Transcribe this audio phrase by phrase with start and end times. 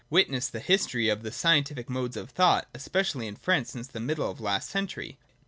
[0.09, 4.31] Witness the history of the scientific modes of thought, especially in France since the middle
[4.31, 5.19] of last century.